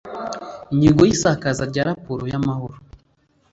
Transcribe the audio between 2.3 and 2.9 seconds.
za mahoro